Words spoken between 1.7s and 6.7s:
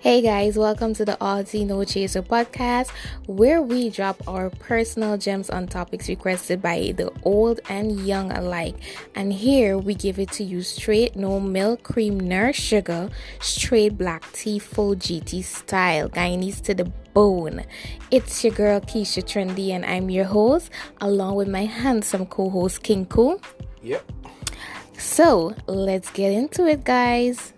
Chaser podcast, where we drop our personal gems on topics requested